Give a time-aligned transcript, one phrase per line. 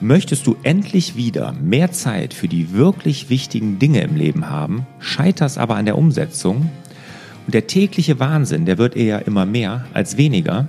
[0.00, 5.58] Möchtest du endlich wieder mehr Zeit für die wirklich wichtigen Dinge im Leben haben, scheiterst
[5.58, 6.70] aber an der Umsetzung
[7.46, 10.68] und der tägliche Wahnsinn, der wird eher immer mehr als weniger,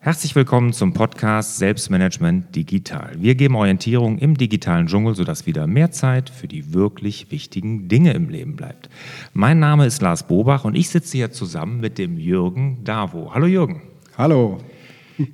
[0.05, 3.13] Herzlich willkommen zum Podcast Selbstmanagement Digital.
[3.19, 8.13] Wir geben Orientierung im digitalen Dschungel, sodass wieder mehr Zeit für die wirklich wichtigen Dinge
[8.13, 8.89] im Leben bleibt.
[9.33, 13.33] Mein Name ist Lars Bobach und ich sitze hier zusammen mit dem Jürgen Davo.
[13.33, 13.81] Hallo Jürgen.
[14.19, 14.59] Hallo.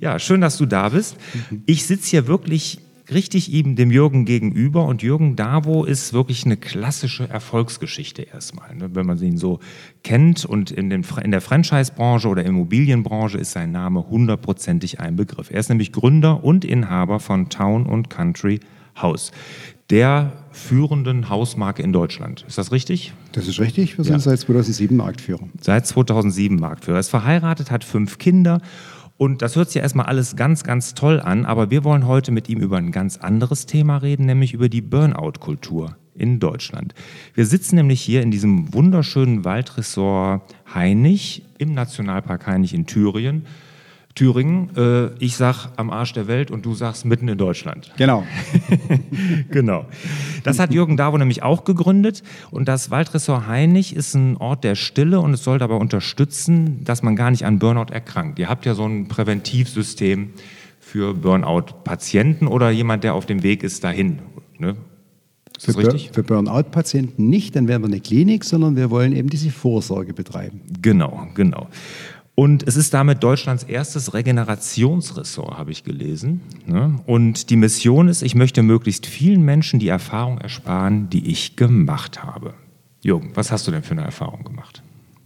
[0.01, 1.17] Ja, schön, dass du da bist.
[1.65, 2.77] Ich sitze hier wirklich
[3.11, 4.85] richtig ihm, dem Jürgen gegenüber.
[4.85, 8.75] Und Jürgen Davo ist wirklich eine klassische Erfolgsgeschichte erstmal.
[8.75, 8.89] Ne?
[8.93, 9.59] Wenn man ihn so
[10.03, 15.51] kennt und in, den, in der Franchise-Branche oder Immobilienbranche ist sein Name hundertprozentig ein Begriff.
[15.51, 18.59] Er ist nämlich Gründer und Inhaber von Town und Country
[19.01, 19.31] House,
[19.89, 22.45] der führenden Hausmarke in Deutschland.
[22.47, 23.13] Ist das richtig?
[23.31, 23.97] Das ist richtig.
[23.97, 24.19] Wir sind ja.
[24.19, 25.47] seit 2007 Marktführer.
[25.61, 26.97] Seit 2007 Marktführer.
[26.97, 28.61] Er ist verheiratet, hat fünf Kinder
[29.19, 32.31] und das hört sich ja erstmal alles ganz, ganz toll an, aber wir wollen heute
[32.31, 36.93] mit ihm über ein ganz anderes Thema reden, nämlich über die Burnout-Kultur in Deutschland.
[37.33, 40.43] Wir sitzen nämlich hier in diesem wunderschönen Waldressort
[40.73, 43.45] Heinig im Nationalpark Heinig in Thüringen.
[44.19, 44.69] Thüringen.
[44.75, 47.93] Äh, ich sag am Arsch der Welt und du sagst mitten in Deutschland.
[47.95, 48.25] Genau.
[49.49, 49.85] genau.
[50.43, 52.21] Das hat Jürgen Davo nämlich auch gegründet.
[52.51, 57.01] Und das Waldressort Heinig ist ein Ort der Stille und es soll dabei unterstützen, dass
[57.01, 58.39] man gar nicht an Burnout erkrankt.
[58.39, 60.33] Ihr habt ja so ein Präventivsystem
[60.81, 64.19] für Burnout-Patienten oder jemand, der auf dem Weg ist dahin.
[64.57, 64.75] Ne?
[65.55, 66.11] Ist für, richtig?
[66.11, 70.59] Für Burnout-Patienten nicht, dann wären wir eine Klinik, sondern wir wollen eben diese Vorsorge betreiben.
[70.81, 71.69] Genau, genau.
[72.39, 76.39] Und es ist damit Deutschlands erstes Regenerationsressort, habe ich gelesen.
[76.65, 76.97] Ne?
[77.05, 82.23] Und die Mission ist, ich möchte möglichst vielen Menschen die Erfahrung ersparen, die ich gemacht
[82.23, 82.53] habe.
[83.01, 84.81] Jürgen, was hast du denn für eine Erfahrung gemacht?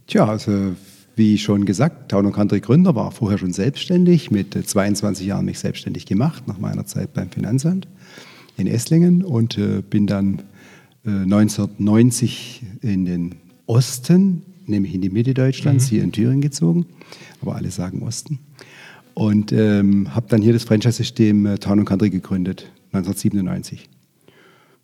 [0.07, 0.75] Tja, also
[1.15, 6.07] wie schon gesagt, Town Country Gründer war vorher schon selbstständig, mit 22 Jahren mich selbstständig
[6.07, 7.87] gemacht, nach meiner Zeit beim Finanzamt
[8.57, 10.39] in Esslingen und äh, bin dann
[11.05, 13.35] äh, 1990 in den
[13.67, 15.89] Osten nämlich in die Mitte Deutschlands, mhm.
[15.89, 16.85] hier in Thüringen gezogen,
[17.41, 18.39] aber alle sagen Osten.
[19.13, 23.89] Und ähm, habe dann hier das Franchise-System äh, Town Country gegründet, 1997.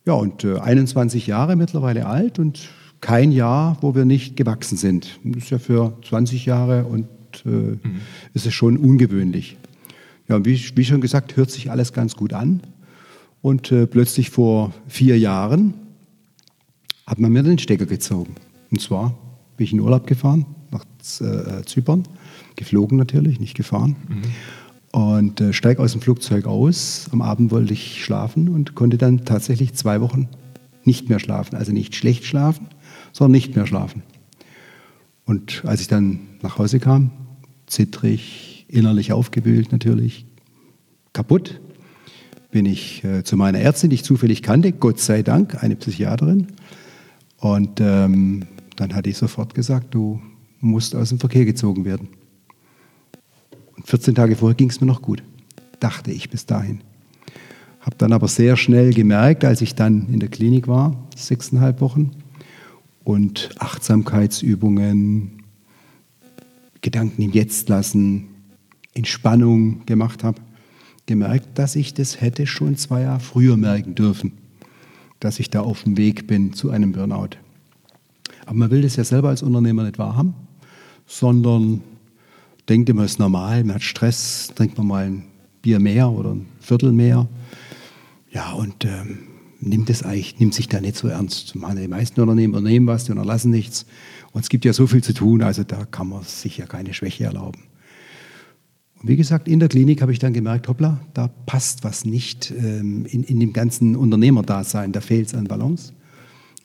[0.06, 2.70] Ja, und äh, 21 Jahre mittlerweile alt und
[3.00, 5.18] kein Jahr, wo wir nicht gewachsen sind.
[5.24, 7.06] Das ist ja für 20 Jahre und
[7.44, 8.00] äh, mhm.
[8.34, 9.56] ist es schon ungewöhnlich.
[10.28, 12.60] Ja, wie, wie, schon gesagt, hört sich alles ganz gut an.
[13.42, 15.74] Und äh, plötzlich vor vier Jahren
[17.06, 18.36] hat man mir den Stecker gezogen.
[18.70, 19.16] Und zwar
[19.60, 20.86] bin ich in Urlaub gefahren, nach
[21.20, 22.04] äh, Zypern.
[22.56, 23.94] Geflogen natürlich, nicht gefahren.
[24.08, 24.98] Mhm.
[24.98, 27.10] Und äh, steige aus dem Flugzeug aus.
[27.12, 30.30] Am Abend wollte ich schlafen und konnte dann tatsächlich zwei Wochen
[30.84, 31.56] nicht mehr schlafen.
[31.56, 32.68] Also nicht schlecht schlafen,
[33.12, 34.02] sondern nicht mehr schlafen.
[35.26, 37.10] Und als ich dann nach Hause kam,
[37.66, 40.24] zittrig, innerlich aufgewühlt natürlich,
[41.12, 41.60] kaputt,
[42.50, 46.46] bin ich äh, zu meiner Ärztin, die ich zufällig kannte, Gott sei Dank, eine Psychiaterin.
[47.36, 48.46] Und ähm,
[48.80, 50.22] dann hatte ich sofort gesagt, du
[50.58, 52.08] musst aus dem Verkehr gezogen werden.
[53.76, 55.22] Und 14 Tage vorher ging es mir noch gut,
[55.80, 56.80] dachte ich bis dahin.
[57.80, 62.12] Habe dann aber sehr schnell gemerkt, als ich dann in der Klinik war, sechseinhalb Wochen,
[63.04, 65.42] und Achtsamkeitsübungen,
[66.80, 68.28] Gedanken im Jetzt lassen,
[68.94, 70.40] Entspannung gemacht habe,
[71.04, 74.32] gemerkt, dass ich das hätte schon zwei Jahre früher merken dürfen,
[75.18, 77.36] dass ich da auf dem Weg bin zu einem Burnout.
[78.50, 80.34] Aber man will das ja selber als Unternehmer nicht wahrhaben,
[81.06, 81.82] sondern
[82.68, 85.22] denkt immer, es ist normal, man hat Stress, trinkt man mal ein
[85.62, 87.28] Bier mehr oder ein Viertel mehr.
[88.32, 89.20] Ja, und ähm,
[89.60, 91.54] nimmt es eigentlich, nimmt sich da nicht so ernst.
[91.54, 93.86] Die meisten Unternehmen übernehmen was, die unterlassen nichts.
[94.32, 96.92] Und es gibt ja so viel zu tun, also da kann man sich ja keine
[96.92, 97.62] Schwäche erlauben.
[99.00, 102.50] Und wie gesagt, in der Klinik habe ich dann gemerkt, hoppla, da passt was nicht
[102.50, 105.92] ähm, in, in dem ganzen Unternehmerdasein, da fehlt es an Balance.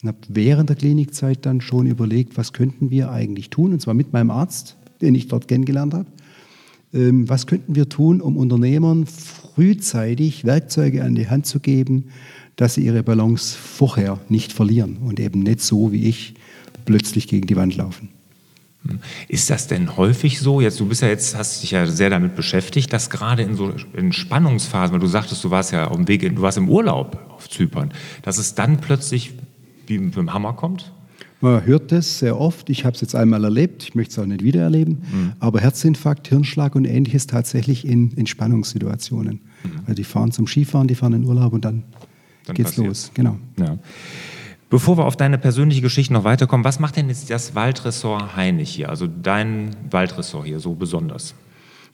[0.05, 3.95] Und habe während der Klinikzeit dann schon überlegt, was könnten wir eigentlich tun, und zwar
[3.95, 6.05] mit meinem Arzt, den ich dort kennengelernt habe.
[6.93, 12.09] Ähm, was könnten wir tun, um Unternehmern frühzeitig Werkzeuge an die Hand zu geben,
[12.55, 16.35] dass sie ihre Balance vorher nicht verlieren und eben nicht so wie ich
[16.85, 18.09] plötzlich gegen die Wand laufen.
[18.87, 18.99] Hm.
[19.27, 20.61] Ist das denn häufig so?
[20.61, 23.73] Jetzt, du bist ja jetzt, hast dich ja sehr damit beschäftigt, dass gerade in so
[23.93, 27.17] in Spannungsphasen, weil du sagtest, du warst ja auf dem Weg, du warst im Urlaub
[27.35, 27.91] auf Zypern,
[28.21, 29.33] dass es dann plötzlich
[29.87, 30.91] wie mit dem Hammer kommt?
[31.41, 32.69] Man hört das sehr oft.
[32.69, 33.83] Ich habe es jetzt einmal erlebt.
[33.83, 35.03] Ich möchte es auch nicht wieder erleben.
[35.11, 35.33] Mhm.
[35.39, 39.41] Aber Herzinfarkt, Hirnschlag und ähnliches tatsächlich in, in Spannungssituationen.
[39.63, 39.79] Mhm.
[39.81, 41.83] Also die fahren zum Skifahren, die fahren in Urlaub und dann,
[42.45, 42.87] dann geht's passiert.
[42.87, 43.11] los.
[43.13, 43.37] Genau.
[43.59, 43.77] Ja.
[44.69, 48.71] Bevor wir auf deine persönliche Geschichte noch weiterkommen, was macht denn jetzt das Waldressort Heinig
[48.71, 51.35] hier, also dein Waldressort hier so besonders?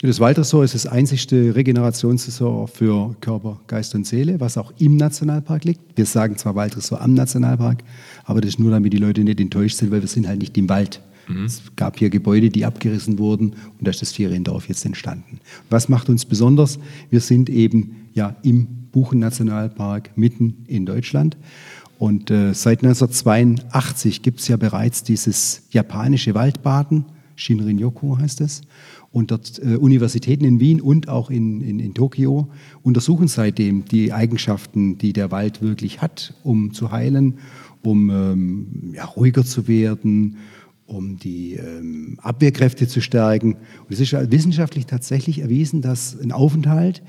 [0.04, 5.64] Das Waldressort ist das einzigste Regenerationsressort für Körper, Geist und Seele, was auch im Nationalpark
[5.64, 5.96] liegt.
[5.96, 7.84] Wir sagen zwar Waldressort am Nationalpark,
[8.24, 10.58] aber das ist nur, damit die Leute nicht enttäuscht sind, weil wir sind halt nicht
[10.58, 11.02] im Wald.
[11.28, 11.46] Mhm.
[11.46, 15.40] Es gab hier Gebäude, die abgerissen wurden und da ist das Feriendorf jetzt entstanden.
[15.70, 16.80] Was macht uns besonders?
[17.12, 21.38] Wir sind eben ja im Buchen-Nationalpark mitten in Deutschland.
[22.00, 27.06] Und äh, seit 1982 gibt es ja bereits dieses japanische Waldbaden,
[27.36, 28.62] Shinrin-yoku heißt es.
[29.12, 32.50] Und dort äh, Universitäten in Wien und auch in, in, in Tokio
[32.82, 37.40] untersuchen seitdem die Eigenschaften, die der Wald wirklich hat, um zu heilen,
[37.84, 40.38] um ähm, ja, ruhiger zu werden,
[40.86, 43.54] um die ähm, Abwehrkräfte zu stärken.
[43.54, 47.02] Und es ist wissenschaftlich tatsächlich erwiesen, dass ein Aufenthalt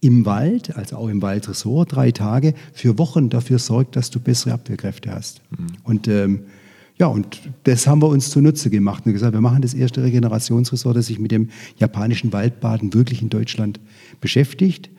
[0.00, 4.54] im Wald, also auch im Waldressort, drei Tage für Wochen dafür sorgt, dass du bessere
[4.54, 5.42] Abwehrkräfte hast.
[5.50, 5.66] Mhm.
[5.84, 6.40] Und ähm,
[7.00, 10.98] ja, und das haben wir uns zunutze gemacht und gesagt, wir machen das erste Regenerationsressort,
[10.98, 11.48] das sich mit dem
[11.78, 13.80] japanischen Waldbaden wirklich in Deutschland
[14.20, 14.90] beschäftigt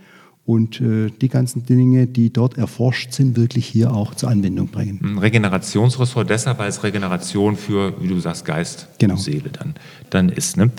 [0.43, 4.99] und äh, die ganzen Dinge, die dort erforscht sind, wirklich hier auch zur Anwendung bringen.
[5.03, 9.13] Ein Regenerationsressort deshalb, weil es Regeneration für, wie du sagst, Geist genau.
[9.13, 9.75] und Seele dann,
[10.09, 10.57] dann ist.
[10.57, 10.71] Ne?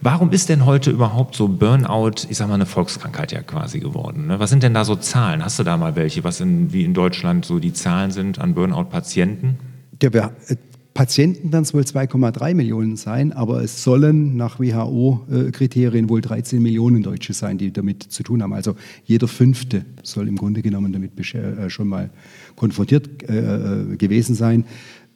[0.00, 4.28] Warum ist denn heute überhaupt so Burnout, ich sag mal, eine Volkskrankheit ja quasi geworden?
[4.28, 4.38] Ne?
[4.38, 5.44] Was sind denn da so Zahlen?
[5.44, 8.54] Hast du da mal welche, was in, wie in Deutschland so die Zahlen sind an
[8.54, 9.58] Burnout-Patienten?
[10.02, 10.56] Ja, wir, äh,
[10.94, 17.02] Patienten werden es wohl 2,3 Millionen sein, aber es sollen nach WHO-Kriterien wohl 13 Millionen
[17.02, 18.52] Deutsche sein, die damit zu tun haben.
[18.52, 22.10] Also jeder Fünfte soll im Grunde genommen damit äh, schon mal
[22.54, 24.64] konfrontiert äh, gewesen sein.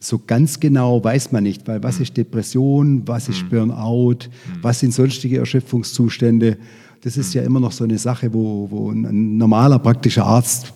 [0.01, 2.03] So ganz genau weiß man nicht, weil was hm.
[2.03, 3.49] ist Depression, was ist hm.
[3.49, 4.63] Burnout, hm.
[4.63, 6.59] was sind sonstige Erschöpfungszustände.
[7.03, 10.73] Das ist ja immer noch so eine Sache, wo, wo ein normaler praktischer Arzt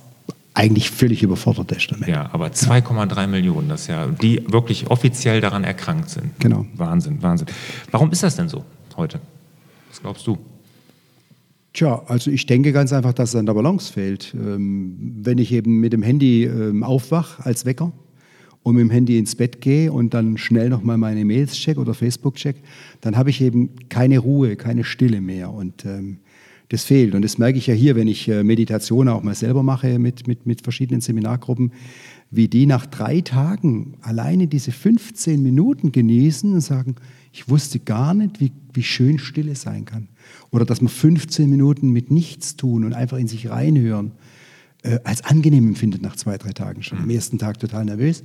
[0.54, 2.08] eigentlich völlig überfordert ist damit.
[2.08, 3.26] Ja, aber 2,3 ja.
[3.26, 6.38] Millionen, das ja, die wirklich offiziell daran erkrankt sind.
[6.40, 6.66] Genau.
[6.74, 7.48] Wahnsinn, Wahnsinn.
[7.90, 8.64] Warum ist das denn so
[8.96, 9.20] heute?
[9.88, 10.38] Was glaubst du?
[11.72, 14.34] Tja, also ich denke ganz einfach, dass es an der Balance fehlt.
[14.34, 17.92] Ähm, wenn ich eben mit dem Handy ähm, aufwach als Wecker,
[18.62, 21.94] und mit dem Handy ins Bett gehe und dann schnell nochmal meine Mails check oder
[21.94, 22.56] Facebook check,
[23.00, 25.52] dann habe ich eben keine Ruhe, keine Stille mehr.
[25.52, 26.18] Und ähm,
[26.72, 27.14] das fehlt.
[27.14, 30.26] Und das merke ich ja hier, wenn ich äh, Meditation auch mal selber mache mit,
[30.26, 31.72] mit, mit verschiedenen Seminargruppen,
[32.30, 36.96] wie die nach drei Tagen alleine diese 15 Minuten genießen und sagen,
[37.30, 40.08] ich wusste gar nicht, wie, wie schön Stille sein kann.
[40.50, 44.12] Oder dass man 15 Minuten mit nichts tun und einfach in sich reinhören
[44.82, 46.98] äh, als angenehm empfindet nach zwei, drei Tagen schon.
[46.98, 48.24] Am ersten Tag total nervös.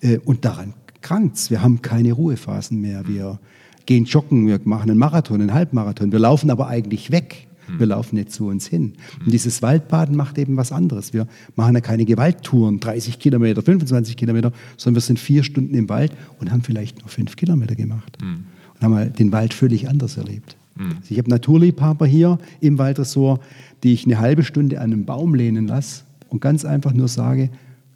[0.00, 1.50] Äh, und daran krankt's.
[1.50, 3.08] Wir haben keine Ruhephasen mehr.
[3.08, 3.40] Wir
[3.86, 6.12] gehen joggen, wir machen einen Marathon, einen Halbmarathon.
[6.12, 7.47] Wir laufen aber eigentlich weg.
[7.76, 8.94] Wir laufen nicht zu uns hin.
[9.24, 11.12] Und dieses Waldbaden macht eben was anderes.
[11.12, 15.88] Wir machen ja keine Gewalttouren, 30 Kilometer, 25 Kilometer, sondern wir sind vier Stunden im
[15.88, 18.18] Wald und haben vielleicht nur fünf Kilometer gemacht.
[18.22, 18.44] Mhm.
[18.74, 20.56] Und haben halt den Wald völlig anders erlebt.
[20.76, 20.96] Mhm.
[21.00, 23.42] Also ich habe Naturliebhaber hier im Waldressort,
[23.82, 27.50] die ich eine halbe Stunde an einem Baum lehnen lasse und ganz einfach nur sage,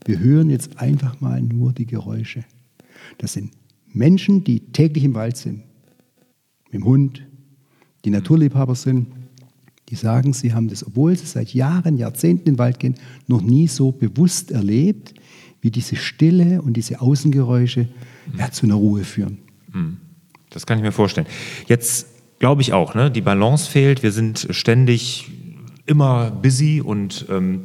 [0.04, 2.44] wir hören jetzt einfach mal nur die Geräusche.
[3.18, 3.52] Das sind
[3.92, 5.62] Menschen, die täglich im Wald sind,
[6.64, 7.22] mit dem Hund,
[8.04, 9.06] die Naturliebhaber sind,
[9.92, 12.94] die sagen, sie haben das, obwohl sie seit Jahren, Jahrzehnten in den Wald gehen,
[13.26, 15.12] noch nie so bewusst erlebt,
[15.60, 18.38] wie diese Stille und diese Außengeräusche mhm.
[18.38, 19.36] ja, zu einer Ruhe führen.
[19.70, 19.98] Mhm.
[20.48, 21.26] Das kann ich mir vorstellen.
[21.66, 22.06] Jetzt
[22.38, 24.02] glaube ich auch, ne, die Balance fehlt.
[24.02, 25.30] Wir sind ständig
[25.84, 27.64] immer busy und ähm,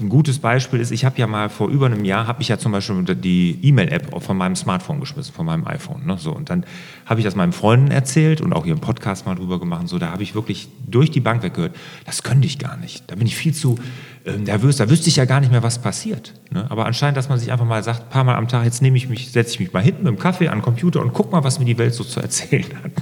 [0.00, 2.58] ein gutes Beispiel ist, ich habe ja mal vor über einem Jahr, habe ich ja
[2.58, 6.06] zum Beispiel die E-Mail-App von meinem Smartphone geschmissen, von meinem iPhone.
[6.06, 6.16] Ne?
[6.18, 6.64] So, und dann
[7.06, 9.88] habe ich das meinen Freunden erzählt und auch hier im Podcast mal drüber gemacht.
[9.88, 11.74] So, da habe ich wirklich durch die Bank weggehört,
[12.04, 13.04] das könnte ich gar nicht.
[13.10, 13.78] Da bin ich viel zu
[14.24, 16.34] nervös, da wüsste ich ja gar nicht mehr, was passiert.
[16.50, 16.70] Ne?
[16.70, 18.96] Aber anscheinend, dass man sich einfach mal sagt, ein paar Mal am Tag, jetzt nehme
[18.96, 21.32] ich mich, setze ich mich mal hinten mit dem Kaffee an den Computer und guck
[21.32, 22.92] mal, was mir die Welt so zu erzählen hat.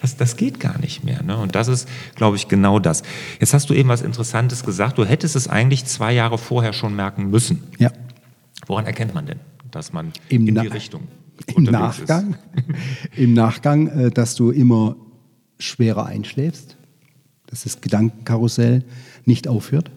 [0.00, 1.22] Das, das geht gar nicht mehr.
[1.22, 1.36] Ne?
[1.36, 3.02] Und das ist, glaube ich, genau das.
[3.38, 4.98] Jetzt hast du eben was Interessantes gesagt.
[4.98, 7.64] Du hättest es eigentlich zwei Jahre vorher schon merken müssen.
[7.78, 7.90] Ja.
[8.66, 11.02] Woran erkennt man denn, dass man Im in die Richtung
[11.54, 12.36] Im Nachgang,
[13.16, 14.96] im Nachgang, äh, dass du immer
[15.58, 16.76] schwerer einschläfst,
[17.46, 18.84] dass das Gedankenkarussell
[19.26, 19.90] nicht aufhört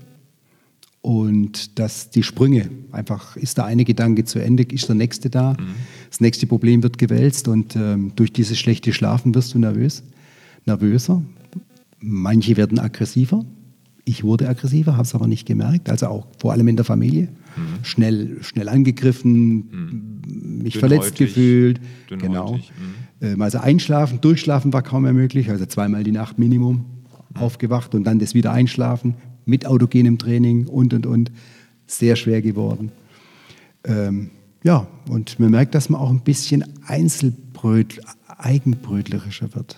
[1.06, 5.56] und dass die Sprünge einfach, ist der eine Gedanke zu Ende, ist der nächste da,
[6.10, 10.02] das nächste Problem wird gewälzt und ähm, durch dieses schlechte Schlafen wirst du nervös,
[10.66, 11.22] nervöser.
[12.00, 13.46] Manche werden aggressiver.
[14.04, 17.28] Ich wurde aggressiver, habe es aber nicht gemerkt, also auch vor allem in der Familie.
[17.84, 21.82] Schnell, schnell angegriffen, mich verletzt gefühlt.
[22.10, 22.72] Dünnhäutig,
[23.22, 23.32] Genau.
[23.34, 26.84] Ähm, Also einschlafen, durchschlafen war kaum mehr möglich, also zweimal die Nacht Minimum
[27.36, 29.14] aufgewacht und dann das wieder einschlafen
[29.46, 31.32] mit autogenem Training und und und.
[31.88, 32.92] Sehr schwer geworden.
[33.84, 34.32] Ähm,
[34.64, 39.78] ja, und man merkt, dass man auch ein bisschen Einzelbröt, eigenbrötlerischer wird.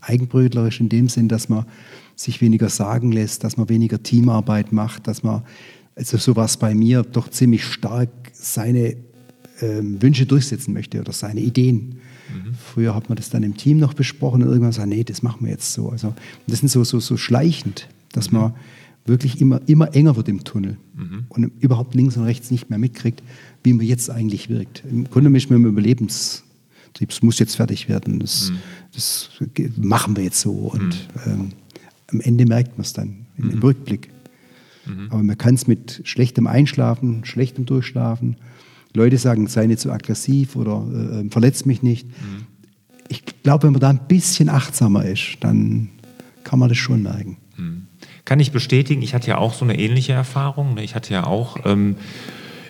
[0.00, 1.66] Eigenbrötlerisch in dem Sinn, dass man
[2.14, 5.42] sich weniger sagen lässt, dass man weniger Teamarbeit macht, dass man,
[5.96, 8.96] also so war es bei mir, doch ziemlich stark seine
[9.60, 11.96] ähm, Wünsche durchsetzen möchte oder seine Ideen.
[12.54, 15.44] Früher hat man das dann im Team noch besprochen und irgendwann sagt, nee, das machen
[15.44, 15.90] wir jetzt so.
[15.90, 16.14] Also
[16.46, 18.54] das sind so, so, so schleichend, dass man
[19.04, 20.76] wirklich immer, immer enger wird im Tunnel
[21.28, 23.22] und überhaupt links und rechts nicht mehr mitkriegt,
[23.64, 24.84] wie man jetzt eigentlich wirkt.
[24.90, 28.52] Im Grunde ist man im Überlebenstrieb, es muss jetzt fertig werden, das,
[28.94, 30.52] das ge- machen wir jetzt so.
[30.52, 31.50] Und ähm,
[32.12, 34.08] am Ende merkt man es dann im, im Rückblick.
[35.10, 38.36] Aber man kann es mit schlechtem Einschlafen, schlechtem Durchschlafen,
[38.94, 42.06] Leute sagen, sei nicht so aggressiv oder äh, verletz mich nicht.
[43.08, 45.88] Ich glaube, wenn man da ein bisschen achtsamer ist, dann
[46.44, 47.36] kann man das schon merken.
[48.24, 50.74] Kann ich bestätigen, ich hatte ja auch so eine ähnliche Erfahrung.
[50.74, 50.84] ne?
[50.84, 51.96] Ich hatte ja auch, ähm,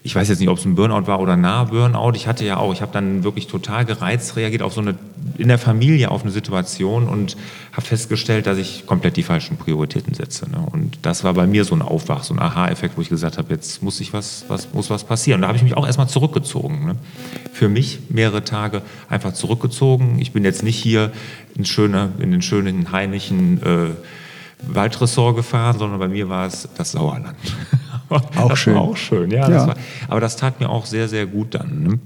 [0.02, 2.56] ich weiß jetzt nicht, ob es ein Burnout war oder nahe Burnout, ich hatte ja
[2.56, 4.96] auch, ich habe dann wirklich total gereizt reagiert auf so eine,
[5.38, 7.36] in der Familie auf eine Situation und
[7.72, 10.50] habe festgestellt, dass ich komplett die falschen Prioritäten setze.
[10.50, 10.66] Ne?
[10.72, 13.52] Und das war bei mir so ein Aufwach, so ein Aha-Effekt, wo ich gesagt habe,
[13.52, 15.38] jetzt muss ich was, was, muss was passieren.
[15.38, 16.86] Und da habe ich mich auch erstmal zurückgezogen.
[16.86, 16.96] Ne?
[17.52, 20.18] Für mich mehrere Tage einfach zurückgezogen.
[20.18, 21.12] Ich bin jetzt nicht hier
[21.54, 23.90] in, schöne, in den schönen heimlichen äh,
[24.66, 27.36] Waldressort gefahren, sondern bei mir war es das Sauerland.
[28.08, 28.76] Auch das schön.
[28.76, 29.48] Auch schön, ja.
[29.48, 29.48] Ja.
[29.48, 29.76] Das war,
[30.08, 31.82] aber das tat mir auch sehr, sehr gut dann.
[31.82, 31.98] Ne?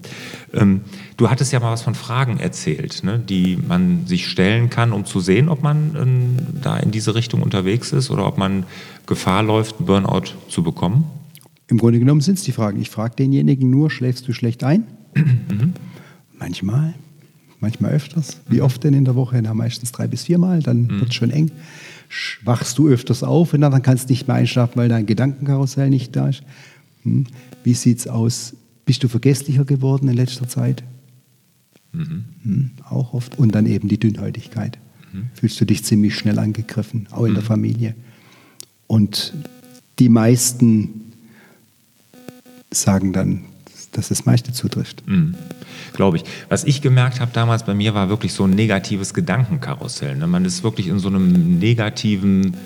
[0.52, 0.80] Ähm,
[1.16, 3.18] du hattest ja mal was von Fragen erzählt, ne?
[3.18, 7.42] die man sich stellen kann, um zu sehen, ob man ähm, da in diese Richtung
[7.42, 8.64] unterwegs ist oder ob man
[9.06, 11.04] Gefahr läuft, Burnout zu bekommen.
[11.68, 12.80] Im Grunde genommen sind es die Fragen.
[12.80, 14.84] Ich frage denjenigen nur, schläfst du schlecht ein?
[16.38, 16.94] Manchmal,
[17.60, 18.40] manchmal öfters.
[18.46, 19.40] Wie oft denn in der Woche?
[19.42, 21.50] Na, meistens drei bis viermal, dann wird es schon eng.
[22.44, 26.14] Wachst du öfters auf und dann kannst du nicht mehr einschlafen, weil dein Gedankenkarussell nicht
[26.14, 26.42] da ist.
[27.02, 27.26] Hm.
[27.64, 28.54] Wie sieht es aus?
[28.84, 30.84] Bist du vergesslicher geworden in letzter Zeit?
[31.92, 33.38] Hm, auch oft.
[33.38, 34.78] Und dann eben die Dünnhäutigkeit.
[35.34, 37.94] Fühlst du dich ziemlich schnell angegriffen, auch in der Familie.
[38.86, 39.32] Und
[39.98, 41.12] die meisten
[42.70, 43.44] sagen dann,
[43.96, 45.06] dass das meiste zutrifft.
[45.06, 45.34] Mhm.
[45.92, 46.24] Glaube ich.
[46.48, 50.16] Was ich gemerkt habe damals bei mir war wirklich so ein negatives Gedankenkarussell.
[50.16, 50.26] Ne?
[50.26, 52.56] Man ist wirklich in so einem negativen,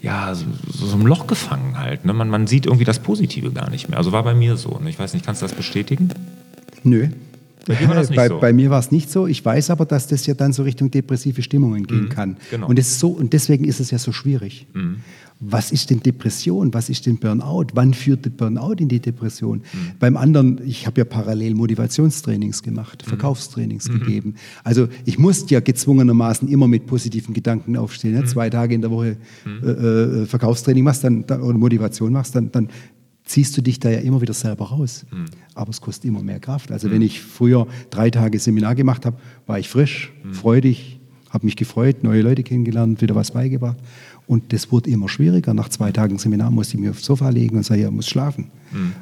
[0.00, 2.04] ja, so, so einem Loch gefangen halt.
[2.04, 2.12] Ne?
[2.12, 3.98] Man, man sieht irgendwie das Positive gar nicht mehr.
[3.98, 4.78] Also war bei mir so.
[4.78, 4.90] Ne?
[4.90, 6.10] Ich weiß nicht, kannst du das bestätigen?
[6.82, 7.08] Nö.
[7.66, 7.74] Bei
[8.14, 8.40] bei, so.
[8.40, 9.26] bei mir war es nicht so.
[9.26, 12.36] Ich weiß aber, dass das ja dann so Richtung depressive Stimmungen gehen kann.
[12.50, 12.66] genau.
[12.66, 14.66] Und, so, und deswegen ist es ja so schwierig.
[15.44, 16.72] Was ist denn Depression?
[16.72, 17.66] Was ist denn Burnout?
[17.74, 19.62] Wann führt der Burnout in die Depression?
[19.98, 24.34] Beim anderen, ich habe ja parallel Motivationstrainings gemacht, Verkaufstrainings gegeben.
[24.62, 28.14] Also ich musste ja gezwungenermaßen immer mit positiven Gedanken aufstehen.
[28.14, 28.24] Ne?
[28.24, 32.68] Zwei Tage in der Woche äh, äh, Verkaufstraining machst dann, oder Motivation machst, dann, dann
[33.24, 35.06] ziehst du dich da ja immer wieder selber raus.
[35.54, 36.70] Aber es kostet immer mehr Kraft.
[36.70, 41.00] Also wenn ich früher drei Tage Seminar gemacht habe, war ich frisch, freudig,
[41.32, 43.78] habe mich gefreut, neue Leute kennengelernt, wieder was beigebracht.
[44.26, 45.54] Und das wurde immer schwieriger.
[45.54, 48.08] Nach zwei Tagen Seminar musste ich mich aufs Sofa legen und sagen, ja, ich muss
[48.08, 48.50] schlafen.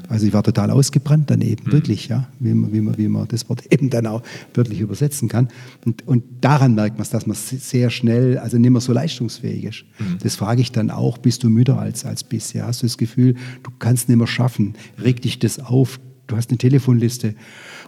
[0.09, 3.29] Also ich war total ausgebrannt dann eben, wirklich, ja, wie man, wie, man, wie man
[3.29, 4.23] das Wort eben dann auch
[4.55, 5.49] wörtlich übersetzen kann.
[5.85, 9.65] Und, und daran merkt man es, dass man sehr schnell, also nicht mehr so leistungsfähig
[9.65, 9.85] ist.
[10.23, 12.67] Das frage ich dann auch, bist du müder als, als bisher?
[12.67, 14.75] Hast du das Gefühl, du kannst nicht mehr schaffen?
[15.03, 16.01] Regt dich das auf?
[16.31, 17.35] Du hast eine Telefonliste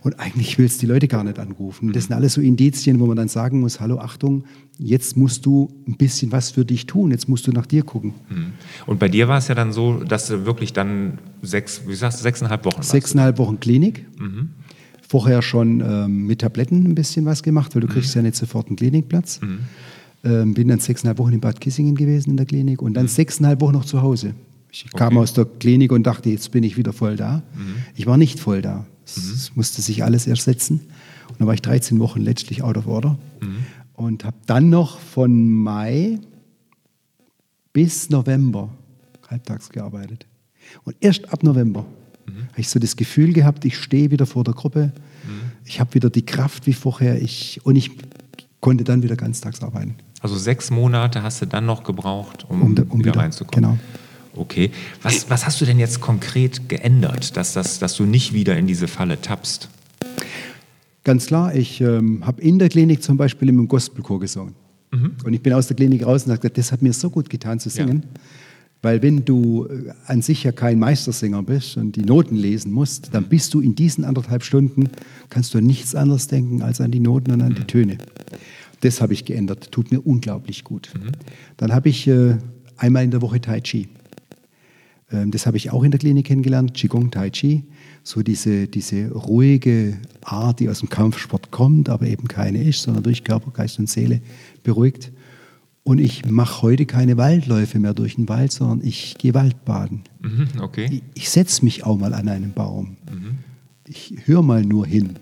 [0.02, 1.92] und eigentlich willst du die Leute gar nicht anrufen.
[1.92, 4.44] Das sind alles so Indizien, wo man dann sagen muss, hallo, Achtung,
[4.78, 8.14] jetzt musst du ein bisschen was für dich tun, jetzt musst du nach dir gucken.
[8.86, 12.18] Und bei dir war es ja dann so, dass du wirklich dann sechs, wie sagst
[12.18, 12.82] du, sechseinhalb Wochen.
[12.82, 14.06] Sechseinhalb Wochen Klinik.
[15.06, 18.68] Vorher schon ähm, mit Tabletten ein bisschen was gemacht, weil du kriegst ja nicht sofort
[18.68, 19.40] einen Klinikplatz.
[20.24, 23.60] Ähm, bin dann sechseinhalb Wochen in Bad Kissingen gewesen in der Klinik und dann sechseinhalb
[23.60, 24.34] Wochen noch zu Hause.
[24.74, 27.42] Ich kam aus der Klinik und dachte, jetzt bin ich wieder voll da.
[27.94, 28.86] Ich war nicht voll da.
[29.04, 30.80] Es musste sich alles erst setzen.
[31.28, 33.18] Und dann war ich 13 Wochen letztlich out of order
[33.94, 36.18] und habe dann noch von Mai
[37.72, 38.70] bis November
[39.28, 40.26] halbtags gearbeitet.
[40.84, 41.84] Und erst ab November
[42.26, 44.92] habe ich so das Gefühl gehabt, ich stehe wieder vor der Gruppe,
[45.64, 47.90] ich habe wieder die Kraft wie vorher ich, und ich
[48.60, 49.96] konnte dann wieder ganztags arbeiten.
[50.20, 53.70] Also sechs Monate hast du dann noch gebraucht, um, Um um wieder, wieder- reinzukommen.
[53.72, 53.78] genau.
[54.34, 54.70] Okay.
[55.02, 58.66] Was, was hast du denn jetzt konkret geändert, dass, das, dass du nicht wieder in
[58.66, 59.68] diese Falle tappst?
[61.04, 64.54] Ganz klar, ich ähm, habe in der Klinik zum Beispiel im Gospelchor gesungen.
[65.24, 67.30] Und ich bin aus der Klinik raus und habe gesagt, das hat mir so gut
[67.30, 68.04] getan zu singen.
[68.82, 73.14] Weil wenn du äh, an sich ja kein Meistersänger bist und die Noten lesen musst,
[73.14, 74.90] dann bist du in diesen anderthalb Stunden,
[75.30, 77.98] kannst du an nichts anderes denken als an die Noten und an die Töne.
[78.80, 80.90] Das habe ich geändert, tut mir unglaublich gut.
[81.56, 82.36] Dann habe ich äh,
[82.76, 83.88] einmal in der Woche Tai Chi.
[85.12, 87.64] Ähm, Das habe ich auch in der Klinik kennengelernt, Qigong Tai Chi.
[88.02, 93.04] So diese, diese ruhige Art, die aus dem Kampfsport kommt, aber eben keine ist, sondern
[93.04, 94.20] durch Körper, Geist und Seele
[94.64, 95.12] beruhigt.
[95.84, 100.02] Und ich mache heute keine Waldläufe mehr durch den Wald, sondern ich gehe Waldbaden.
[100.20, 100.88] Mhm, okay.
[100.90, 102.96] Ich, ich setze mich auch mal an einen Baum.
[103.88, 105.14] Ich höre mal nur hin.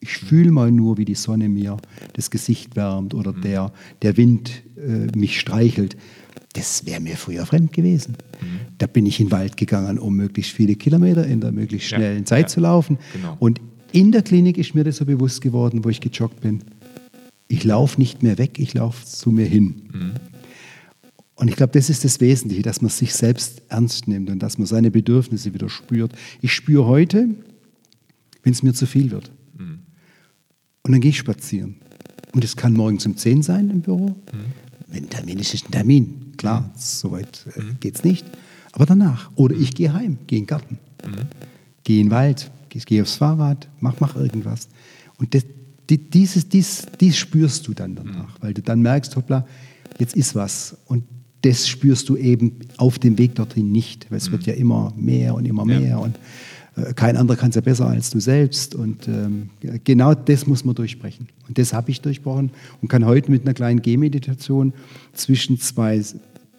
[0.00, 1.76] Ich fühle mal nur, wie die Sonne mir
[2.14, 5.96] das Gesicht wärmt oder der, der Wind äh, mich streichelt.
[6.54, 8.16] Das wäre mir früher fremd gewesen.
[8.78, 11.96] Da bin ich in den Wald gegangen, um möglichst viele Kilometer in der möglichst Ja,
[11.98, 12.98] schnellen Zeit ja, zu laufen.
[13.14, 13.36] genau.
[13.38, 13.60] Und
[13.92, 16.62] in der Klinik ist mir das so bewusst geworden, wo ich gejoggt bin.
[17.48, 19.82] Ich laufe nicht mehr weg, ich laufe zu mir hin.
[21.34, 24.58] Und ich glaube, das ist das Wesentliche, dass man sich selbst ernst nimmt und dass
[24.58, 26.12] man seine Bedürfnisse wieder spürt.
[26.40, 27.28] Ich spüre heute,
[28.42, 29.30] wenn es mir zu viel wird.
[30.84, 31.76] Und dann gehe ich spazieren.
[32.32, 34.14] Und es kann morgens um 10 sein im Büro.
[34.92, 36.32] Wenn ein Termin ist, ist ein Termin.
[36.36, 38.24] Klar, soweit äh, geht es nicht.
[38.72, 39.30] Aber danach.
[39.34, 40.78] Oder ich gehe heim, gehe in den Garten,
[41.84, 44.68] gehe in den Wald, gehe, aufs Fahrrad, mach, mach irgendwas.
[45.18, 45.44] Und das,
[45.90, 49.46] die, dieses, dies, dies spürst du dann danach, weil du dann merkst, hoppla,
[49.98, 50.76] jetzt ist was.
[50.86, 51.04] Und
[51.42, 55.34] das spürst du eben auf dem Weg dorthin nicht, weil es wird ja immer mehr
[55.34, 55.80] und immer Ja.
[55.80, 56.00] mehr.
[56.00, 56.18] Und äh,
[56.94, 58.74] kein anderer kann es ja besser als du selbst.
[58.74, 59.50] Und ähm,
[59.84, 61.28] genau das muss man durchbrechen.
[61.48, 64.72] Und das habe ich durchbrochen und kann heute mit einer kleinen Gehmeditation
[65.12, 66.02] zwischen zwei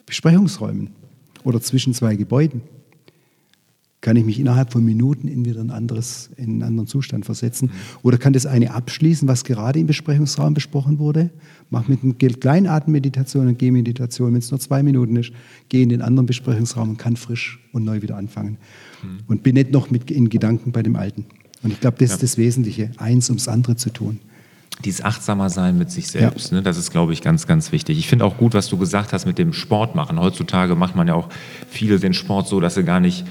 [0.06, 0.90] Besprechungsräumen
[1.44, 2.62] oder zwischen zwei Gebäuden
[4.04, 7.72] kann ich mich innerhalb von Minuten in wieder ein anderes, in einen anderen Zustand versetzen.
[8.02, 11.30] Oder kann das eine abschließen, was gerade im Besprechungsraum besprochen wurde.
[11.70, 15.32] Mach mit einer kleinen Atemmeditation und Gehmeditation, wenn es nur zwei Minuten ist,
[15.70, 18.58] gehe in den anderen Besprechungsraum und kann frisch und neu wieder anfangen.
[19.28, 21.26] Und bin nicht noch mit in Gedanken bei dem Alten.
[21.64, 24.20] Und ich glaube, das ist das Wesentliche, eins ums andere zu tun.
[24.84, 27.98] Dieses achtsamer sein mit sich selbst, ne, das ist, glaube ich, ganz, ganz wichtig.
[28.00, 30.20] Ich finde auch gut, was du gesagt hast mit dem Sport machen.
[30.20, 31.30] Heutzutage macht man ja auch
[31.70, 33.24] viele den Sport so, dass sie gar nicht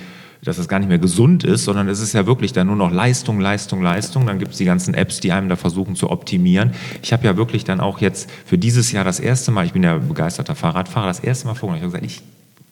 [0.45, 2.91] dass es gar nicht mehr gesund ist, sondern es ist ja wirklich dann nur noch
[2.91, 4.27] Leistung, Leistung, Leistung.
[4.27, 6.73] Dann gibt es die ganzen Apps, die einem da versuchen zu optimieren.
[7.03, 9.85] Ich habe ja wirklich dann auch jetzt für dieses Jahr das erste Mal, ich bin
[9.85, 12.23] ja begeisterter Fahrradfahrer, das erste Mal vorgenommen, ich habe gesagt, ich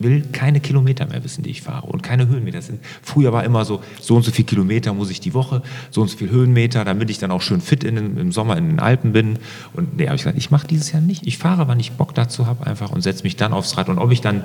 [0.01, 2.59] will keine Kilometer mehr wissen, die ich fahre und keine Höhenmeter.
[2.59, 5.63] Das sind, früher war immer so, so und so viel Kilometer muss ich die Woche,
[5.91, 8.67] so und so viel Höhenmeter, damit ich dann auch schön fit in, im Sommer in
[8.67, 9.39] den Alpen bin.
[9.75, 11.27] Und nee, habe ich gesagt, ich mache dieses Jahr nicht.
[11.27, 13.91] Ich fahre, wann ich Bock dazu habe einfach und setze mich dann aufs Rad.
[13.91, 14.45] Und ob ich dann,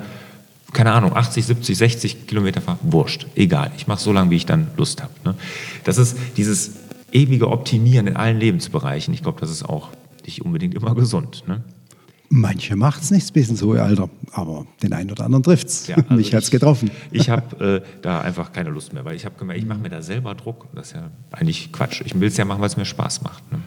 [0.72, 3.70] keine Ahnung, 80, 70, 60 Kilometer fahre, wurscht, egal.
[3.76, 5.12] Ich mache so lange, wie ich dann Lust habe.
[5.24, 5.34] Ne?
[5.84, 6.72] Das ist dieses
[7.12, 9.14] ewige Optimieren in allen Lebensbereichen.
[9.14, 9.88] Ich glaube, das ist auch
[10.24, 11.44] nicht unbedingt immer gesund.
[11.46, 11.62] Ne?
[12.28, 15.86] Manche macht es nicht bis ins hohe Alter, aber den einen oder anderen trifft es.
[15.86, 16.90] Ja, also Mich hat es ich- getroffen.
[17.12, 19.88] Ich habe äh, da einfach keine Lust mehr, weil ich habe gemerkt, ich mache mir
[19.90, 20.66] da selber Druck.
[20.74, 22.02] Das ist ja eigentlich Quatsch.
[22.04, 23.50] Ich will es ja machen, weil es mir Spaß macht.
[23.52, 23.60] Ne?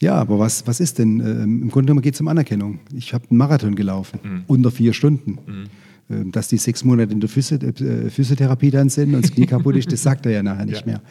[0.00, 1.20] Ja, aber was, was ist denn?
[1.20, 2.80] Ähm, Im Grunde genommen geht es um Anerkennung.
[2.92, 5.38] Ich habe einen Marathon gelaufen, unter vier Stunden.
[5.46, 5.64] Ähm,
[6.32, 9.92] Dass die sechs Monate in der äh, Physiotherapie dann sind und das Knie kaputt ist,
[9.92, 10.86] das sagt er ja nachher nicht Ja.
[10.86, 11.02] mehr.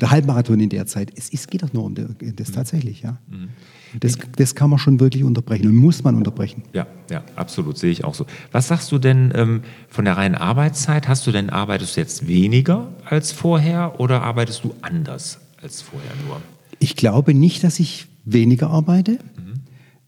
[0.00, 3.18] Der Halbmarathon in der Zeit, es, es geht doch nur um das tatsächlich, ja.
[3.30, 6.62] Und Das, das kann man schon wirklich unterbrechen und muss man unterbrechen.
[6.72, 8.26] Ja, ja, absolut, sehe ich auch so.
[8.50, 11.06] Was sagst du denn ähm, von der reinen Arbeitszeit?
[11.08, 16.10] Hast du denn, arbeitest du jetzt weniger als vorher oder arbeitest du anders als vorher
[16.26, 16.42] nur?
[16.80, 19.18] Ich glaube nicht, dass ich weniger arbeite.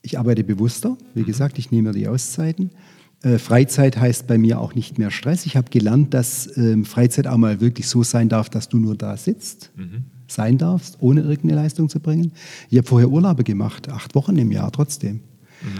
[0.02, 0.96] Ich arbeite bewusster.
[1.14, 2.70] Wie gesagt, ich nehme mir die Auszeiten.
[3.22, 5.44] Äh, Freizeit heißt bei mir auch nicht mehr Stress.
[5.46, 8.96] Ich habe gelernt, dass ähm, Freizeit auch mal wirklich so sein darf, dass du nur
[8.96, 9.70] da sitzt,
[10.26, 12.32] sein darfst, ohne irgendeine Leistung zu bringen.
[12.70, 15.20] Ich habe vorher Urlaube gemacht, acht Wochen im Jahr trotzdem.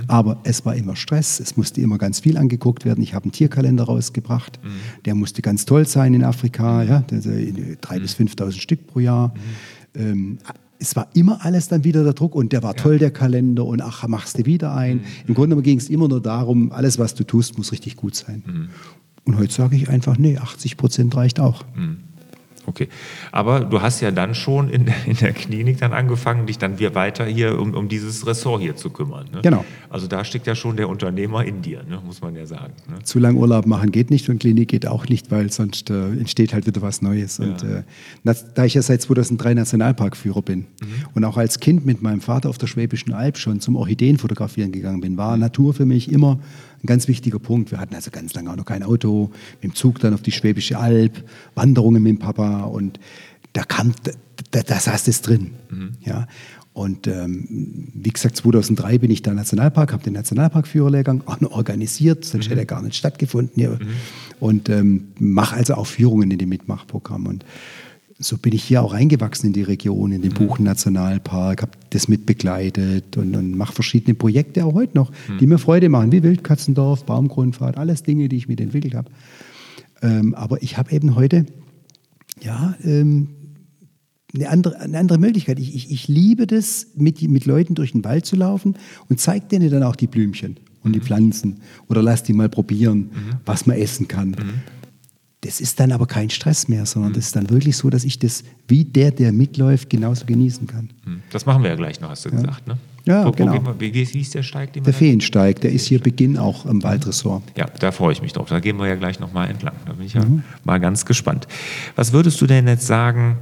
[0.09, 3.03] Aber es war immer Stress, es musste immer ganz viel angeguckt werden.
[3.03, 4.61] Ich habe einen Tierkalender rausgebracht,
[5.07, 9.01] der musste ganz toll sein in Afrika, ja, der- der- drei bis 5.000 Stück pro
[9.01, 9.33] Jahr.
[9.95, 10.37] Ähm,
[10.81, 13.83] es war immer alles dann wieder der Druck und der war toll, der Kalender und
[13.83, 15.03] ach, machst du wieder ein.
[15.27, 18.43] Im Grunde ging es immer nur darum, alles, was du tust, muss richtig gut sein.
[19.25, 21.65] Und heute sage ich einfach, nee, 80 Prozent reicht auch.
[21.77, 21.99] Mhm.
[22.67, 22.89] Okay.
[23.33, 26.95] Aber du hast ja dann schon in, in der Klinik dann angefangen, dich dann wieder
[26.95, 29.27] weiter hier um, um dieses Ressort hier zu kümmern.
[29.33, 29.41] Ne?
[29.43, 29.65] Genau.
[29.89, 32.01] Also da steckt ja schon der Unternehmer in dir, ne?
[32.05, 32.73] muss man ja sagen.
[32.89, 33.03] Ne?
[33.03, 36.53] Zu lang Urlaub machen geht nicht und Klinik geht auch nicht, weil sonst äh, entsteht
[36.53, 37.39] halt wieder was Neues.
[37.39, 37.45] Ja.
[37.45, 37.83] Und äh,
[38.55, 40.67] da ich ja seit 2003 Nationalparkführer bin mhm.
[41.15, 45.01] und auch als Kind mit meinem Vater auf der Schwäbischen Alb schon zum Orchideenfotografieren gegangen
[45.01, 46.39] bin, war Natur für mich immer
[46.83, 47.71] ein ganz wichtiger Punkt.
[47.71, 50.33] Wir hatten also ganz lange auch noch kein Auto, mit dem Zug dann auf die
[50.33, 52.99] Schwäbische Alb, Wanderungen mit dem Papa und
[53.53, 53.93] da kam,
[54.51, 55.53] da, da saß das drin.
[55.71, 55.93] Mhm.
[56.05, 56.27] Ja.
[56.73, 62.25] Und ähm, wie gesagt, 2003 bin ich da Nationalpark, habe den Nationalparkführerlehrgang auch noch organisiert,
[62.25, 62.51] sonst mhm.
[62.51, 63.71] hätte er gar nicht stattgefunden hier.
[63.71, 63.89] Mhm.
[64.39, 67.27] Und ähm, mache also auch Führungen in dem Mitmachprogramm.
[67.27, 67.45] Und
[68.21, 70.47] so bin ich hier auch reingewachsen in die Region, in den mhm.
[70.47, 75.39] Buchen Nationalpark, habe das mitbegleitet und, und mache verschiedene Projekte auch heute noch, mhm.
[75.39, 79.11] die mir Freude machen, wie Wildkatzendorf, Baumgrundfahrt, alles Dinge, die ich mitentwickelt habe.
[80.03, 81.47] Ähm, aber ich habe eben heute,
[82.43, 83.29] ja, ähm,
[84.35, 85.59] eine andere, eine andere Möglichkeit.
[85.59, 88.77] Ich, ich, ich liebe das, mit, mit Leuten durch den Wald zu laufen
[89.09, 90.93] und zeige denen dann auch die Blümchen und mhm.
[90.93, 93.11] die Pflanzen oder lass die mal probieren, mhm.
[93.47, 94.31] was man essen kann.
[94.31, 94.80] Mhm.
[95.43, 97.17] Das ist dann aber kein Stress mehr, sondern mhm.
[97.17, 100.91] das ist dann wirklich so, dass ich das wie der, der mitläuft, genauso genießen kann.
[101.05, 101.23] Mhm.
[101.31, 102.37] Das machen wir ja gleich noch, hast du ja.
[102.37, 102.67] gesagt.
[102.67, 102.77] Ne?
[103.07, 103.65] Ja, wo, genau.
[103.65, 104.75] Wo wie hieß der Steig?
[104.75, 107.43] der Feensteig, der ist hier Beginn auch im Waldressort.
[107.57, 108.49] Ja, da freue ich mich drauf.
[108.51, 109.75] Da gehen wir ja gleich noch mal entlang.
[109.87, 110.43] Da bin ich ja mhm.
[110.65, 111.49] mal ganz gespannt.
[111.97, 113.39] Was würdest du denn jetzt sagen,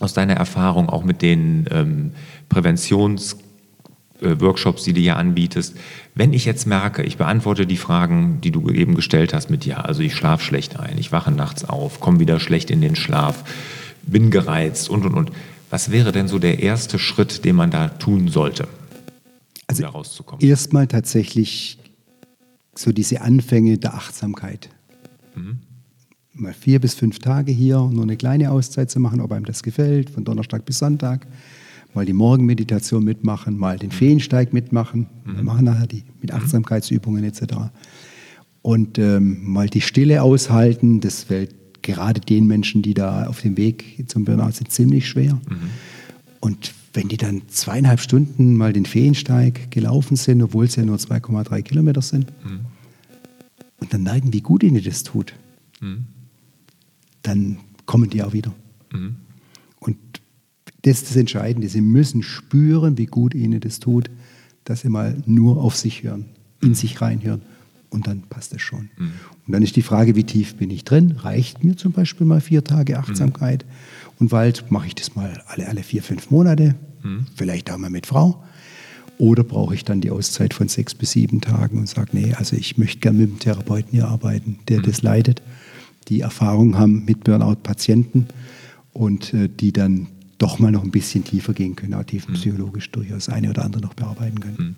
[0.00, 2.12] aus deiner Erfahrung auch mit den ähm,
[2.48, 3.36] Präventions-
[4.40, 5.76] Workshops, die du hier anbietest.
[6.14, 9.78] Wenn ich jetzt merke, ich beantworte die Fragen, die du eben gestellt hast mit ja,
[9.78, 13.44] also ich schlafe schlecht ein, ich wache nachts auf, komme wieder schlecht in den Schlaf,
[14.02, 15.32] bin gereizt und und und.
[15.70, 18.68] Was wäre denn so der erste Schritt, den man da tun sollte, um
[19.68, 20.44] also da rauszukommen?
[20.44, 21.78] Erstmal tatsächlich
[22.74, 24.68] so diese Anfänge der Achtsamkeit.
[25.34, 25.58] Mhm.
[26.34, 29.62] Mal vier bis fünf Tage hier, nur eine kleine Auszeit zu machen, ob einem das
[29.62, 31.26] gefällt, von Donnerstag bis Sonntag
[31.94, 35.06] mal die Morgenmeditation mitmachen, mal den Feensteig mitmachen.
[35.24, 35.36] Mhm.
[35.36, 37.42] Wir machen nachher die mit Achtsamkeitsübungen etc.
[38.62, 41.00] Und ähm, mal die Stille aushalten.
[41.00, 45.34] Das fällt gerade den Menschen, die da auf dem Weg zum Burnout sind, ziemlich schwer.
[45.34, 45.70] Mhm.
[46.40, 50.96] Und wenn die dann zweieinhalb Stunden mal den Feensteig gelaufen sind, obwohl es ja nur
[50.96, 52.60] 2,3 Kilometer sind, mhm.
[53.80, 55.34] und dann merken, wie gut ihnen das tut,
[55.80, 56.04] mhm.
[57.22, 58.52] dann kommen die auch wieder.
[60.82, 61.68] Das ist das Entscheidende.
[61.68, 64.10] Sie müssen spüren, wie gut ihnen das tut,
[64.64, 66.26] dass sie mal nur auf sich hören,
[66.60, 67.42] in sich reinhören.
[67.90, 68.88] Und dann passt es schon.
[68.96, 69.12] Mhm.
[69.46, 71.16] Und dann ist die Frage, wie tief bin ich drin?
[71.18, 73.64] Reicht mir zum Beispiel mal vier Tage Achtsamkeit?
[73.64, 74.12] Mhm.
[74.18, 77.26] Und Wald mache ich das mal alle, alle vier, fünf Monate, mhm.
[77.34, 78.42] vielleicht auch mal mit Frau.
[79.18, 82.56] Oder brauche ich dann die Auszeit von sechs bis sieben Tagen und sage, nee, also
[82.56, 84.82] ich möchte gerne mit einem Therapeuten hier arbeiten, der mhm.
[84.84, 85.42] das leidet,
[86.08, 88.26] die Erfahrung haben mit Burnout-Patienten
[88.92, 90.08] und äh, die dann
[90.42, 92.92] doch mal noch ein bisschen tiefer gehen können, auch tiefenpsychologisch mhm.
[92.92, 94.56] durchaus eine oder andere noch bearbeiten können.
[94.58, 94.76] Mhm.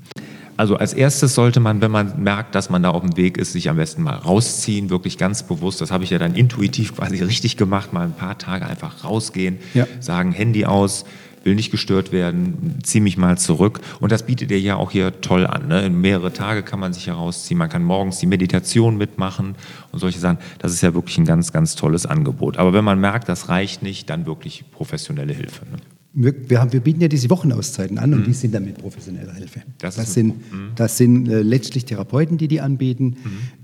[0.56, 3.52] Also als erstes sollte man, wenn man merkt, dass man da auf dem Weg ist,
[3.52, 5.80] sich am besten mal rausziehen, wirklich ganz bewusst.
[5.80, 9.58] Das habe ich ja dann intuitiv quasi richtig gemacht, mal ein paar Tage einfach rausgehen,
[9.72, 9.86] ja.
[10.00, 11.06] sagen Handy aus,
[11.44, 13.80] will nicht gestört werden, zieh mich mal zurück.
[14.00, 15.68] Und das bietet ihr ja auch hier toll an.
[15.68, 15.84] Ne?
[15.84, 17.58] In mehrere Tage kann man sich herausziehen.
[17.58, 19.54] Man kann morgens die Meditation mitmachen
[19.92, 20.38] und solche Sachen.
[20.58, 22.56] Das ist ja wirklich ein ganz, ganz tolles Angebot.
[22.56, 25.64] Aber wenn man merkt, das reicht nicht, dann wirklich professionelle Hilfe.
[25.70, 25.78] Ne?
[26.16, 28.24] Wir, wir, haben, wir, bieten ja diese Wochenauszeiten an und mhm.
[28.24, 29.62] die sind dann mit professioneller Hilfe.
[29.78, 30.70] Das, das sind, mhm.
[30.76, 33.16] das sind äh, letztlich Therapeuten, die die anbieten,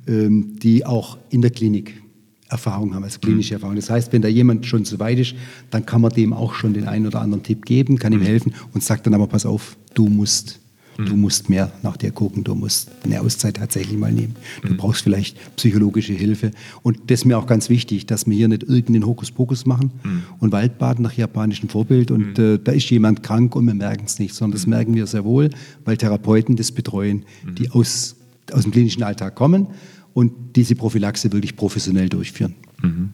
[0.06, 0.12] mhm.
[0.12, 2.02] ähm, die auch in der Klinik
[2.50, 3.56] Erfahrung haben, als klinische mhm.
[3.56, 3.76] Erfahrung.
[3.76, 5.34] Das heißt, wenn da jemand schon so weit ist,
[5.70, 8.24] dann kann man dem auch schon den einen oder anderen Tipp geben, kann ihm mhm.
[8.24, 10.58] helfen und sagt dann aber, pass auf, du musst,
[10.96, 11.20] du mhm.
[11.20, 14.34] musst mehr nach dir gucken, du musst eine Auszeit tatsächlich mal nehmen.
[14.62, 16.50] Du brauchst vielleicht psychologische Hilfe.
[16.82, 19.92] Und das ist mir auch ganz wichtig, dass wir hier nicht irgendeinen Hokuspokus machen
[20.40, 24.18] und Waldbaden nach japanischem Vorbild und äh, da ist jemand krank und wir merken es
[24.18, 25.50] nicht, sondern das merken wir sehr wohl,
[25.84, 27.24] weil Therapeuten das betreuen,
[27.58, 28.16] die aus,
[28.52, 29.68] aus dem klinischen Alltag kommen
[30.14, 32.54] und diese Prophylaxe wirklich professionell durchführen.
[32.82, 33.10] Mhm.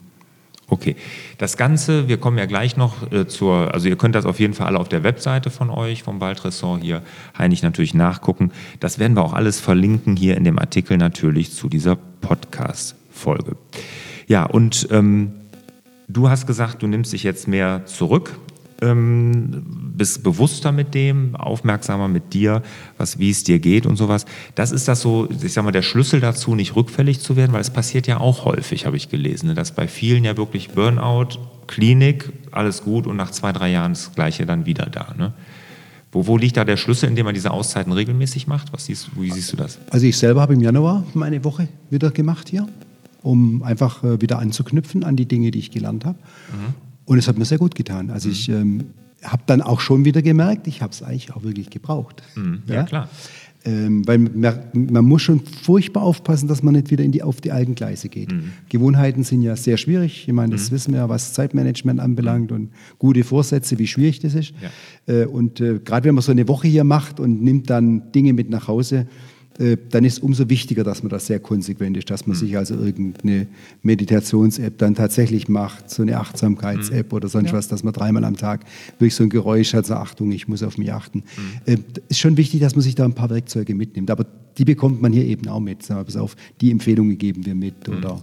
[0.69, 0.97] Okay,
[1.39, 4.53] das Ganze, wir kommen ja gleich noch äh, zur, also ihr könnt das auf jeden
[4.53, 7.03] Fall alle auf der Webseite von euch, vom Waldressort hier,
[7.39, 8.51] Heinig natürlich nachgucken.
[8.81, 13.57] Das werden wir auch alles verlinken hier in dem Artikel natürlich zu dieser Podcast-Folge.
[14.27, 15.35] Ja, und ähm,
[16.09, 18.37] du hast gesagt, du nimmst dich jetzt mehr zurück
[18.83, 19.63] ähm,
[19.97, 22.63] bist bewusster mit dem, aufmerksamer mit dir,
[22.99, 24.27] was, wie es dir geht und sowas.
[24.55, 27.61] Das ist das so, ich sag mal, der Schlüssel dazu, nicht rückfällig zu werden, weil
[27.61, 31.39] es passiert ja auch häufig, habe ich gelesen, ne, dass bei vielen ja wirklich Burnout,
[31.67, 35.15] Klinik, alles gut und nach zwei, drei Jahren das Gleiche dann wieder da.
[35.17, 35.33] Ne?
[36.13, 38.73] Wo, wo, liegt da der Schlüssel, indem man diese Auszeiten regelmäßig macht?
[38.73, 39.79] Was siehst, wie siehst du das?
[39.91, 42.69] Also ich selber habe im Januar meine Woche wieder gemacht hier
[43.27, 46.17] um einfach äh, wieder anzuknüpfen an die Dinge, die ich gelernt habe.
[46.17, 46.86] Mhm.
[47.07, 48.11] Und es hat mir sehr gut getan.
[48.11, 48.33] Also mhm.
[48.33, 48.85] ich ähm,
[49.23, 52.23] habe dann auch schon wieder gemerkt, ich habe es eigentlich auch wirklich gebraucht.
[52.35, 52.63] Mhm.
[52.67, 53.09] Ja, ja, klar.
[53.65, 57.41] Ähm, weil man, man, muss schon furchtbar aufpassen, dass man nicht wieder in die, auf
[57.41, 58.31] die alten Gleise geht.
[58.31, 58.53] Mhm.
[58.69, 60.29] Gewohnheiten sind ja sehr schwierig.
[60.29, 60.75] Ich meine, das mhm.
[60.75, 64.53] wissen wir ja, was Zeitmanagement anbelangt und gute Vorsätze, wie schwierig das ist.
[65.07, 65.13] Ja.
[65.13, 68.35] Äh, und äh, gerade wenn man so eine Woche hier macht und nimmt dann Dinge
[68.35, 69.09] mit nach Hause,
[69.59, 72.41] äh, dann ist es umso wichtiger, dass man das sehr konsequent ist, dass man mhm.
[72.41, 73.47] sich also irgendeine
[73.83, 77.17] Meditations-App dann tatsächlich macht, so eine Achtsamkeits-App mhm.
[77.17, 77.57] oder sonst ja.
[77.57, 78.65] was, dass man dreimal am Tag
[78.99, 81.25] wirklich so ein Geräusch hat, so Achtung, ich muss auf mich achten.
[81.67, 81.73] Mhm.
[81.73, 84.27] Äh, ist schon wichtig, dass man sich da ein paar Werkzeuge mitnimmt, aber
[84.59, 85.83] die bekommt man hier eben auch mit.
[85.83, 87.97] Sagen wir, pass auf, die Empfehlungen geben wir mit mhm.
[87.97, 88.23] oder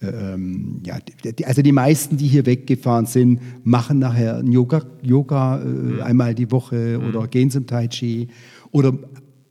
[0.00, 5.60] äh, ähm, ja, die, also die meisten, die hier weggefahren sind, machen nachher Yoga, Yoga
[5.60, 6.00] äh, mhm.
[6.00, 7.08] einmal die Woche mhm.
[7.08, 8.28] oder gehen zum Tai Chi
[8.72, 8.94] oder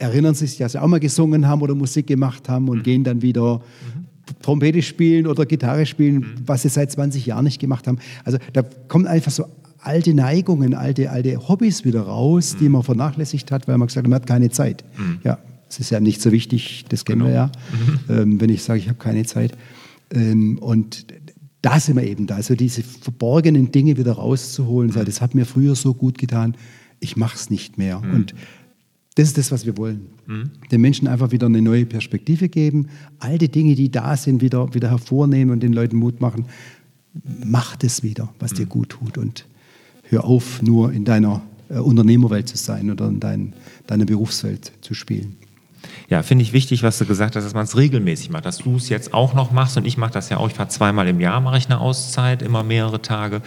[0.01, 2.83] erinnern sich, dass sie auch mal gesungen haben oder Musik gemacht haben und mhm.
[2.83, 4.05] gehen dann wieder mhm.
[4.41, 6.35] Trompete spielen oder Gitarre spielen, mhm.
[6.45, 7.99] was sie seit 20 Jahren nicht gemacht haben.
[8.23, 9.45] Also da kommen einfach so
[9.79, 12.73] alte Neigungen, alte, alte Hobbys wieder raus, die mhm.
[12.73, 14.83] man vernachlässigt hat, weil man gesagt hat, man hat keine Zeit.
[14.97, 15.19] Mhm.
[15.23, 17.29] Ja, es ist ja nicht so wichtig, das kennen genau.
[17.29, 17.51] wir ja,
[18.07, 18.21] mhm.
[18.33, 19.53] ähm, wenn ich sage, ich habe keine Zeit.
[20.11, 21.05] Ähm, und
[21.61, 24.91] da sind wir eben da, also diese verborgenen Dinge wieder rauszuholen.
[24.91, 26.55] Das hat mir früher so gut getan,
[26.99, 28.01] ich mache es nicht mehr.
[28.01, 28.33] Und
[29.21, 30.07] das ist das, was wir wollen.
[30.25, 30.49] Mhm.
[30.71, 32.87] Den Menschen einfach wieder eine neue Perspektive geben,
[33.19, 36.45] alte Dinge, die da sind, wieder, wieder hervornehmen und den Leuten Mut machen.
[37.45, 38.55] Mach das wieder, was mhm.
[38.55, 39.45] dir gut tut und
[40.09, 43.53] hör auf, nur in deiner äh, Unternehmerwelt zu sein oder in dein,
[43.85, 45.35] deiner Berufswelt zu spielen.
[46.09, 48.75] Ja, finde ich wichtig, was du gesagt hast, dass man es regelmäßig macht, dass du
[48.75, 50.47] es jetzt auch noch machst und ich mache das ja auch.
[50.47, 53.41] Ich fahre zweimal im Jahr, mache ich eine Auszeit, immer mehrere Tage.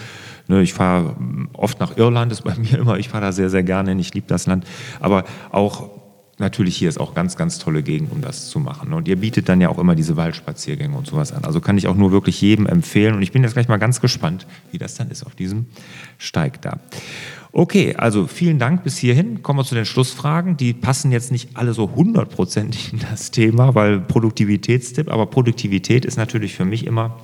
[0.47, 1.17] Ne, ich fahre
[1.55, 4.13] oft nach Irland, ist bei mir immer, ich fahre da sehr, sehr gerne hin, ich
[4.15, 4.67] liebe das Land.
[5.01, 5.91] Aber auch
[6.39, 8.93] natürlich hier ist auch ganz, ganz tolle Gegend, um das zu machen.
[8.93, 11.45] Und ihr bietet dann ja auch immer diese Waldspaziergänge und sowas an.
[11.45, 13.15] Also kann ich auch nur wirklich jedem empfehlen.
[13.15, 15.67] Und ich bin jetzt gleich mal ganz gespannt, wie das dann ist auf diesem
[16.19, 16.81] Steig da.
[17.53, 19.43] Okay, also vielen Dank bis hierhin.
[19.43, 20.57] Kommen wir zu den Schlussfragen.
[20.57, 26.17] Die passen jetzt nicht alle so hundertprozentig in das Thema, weil Produktivitätstipp, aber Produktivität ist
[26.17, 27.17] natürlich für mich immer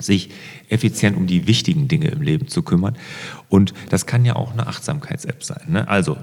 [0.00, 0.30] sich
[0.68, 2.96] effizient um die wichtigen Dinge im Leben zu kümmern.
[3.48, 5.62] Und das kann ja auch eine Achtsamkeits-App sein.
[5.68, 5.88] Ne?
[5.88, 6.16] Also,